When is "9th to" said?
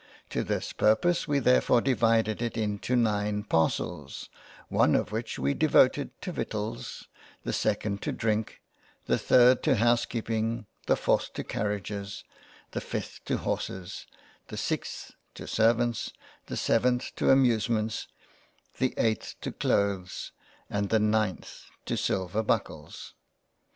20.97-21.95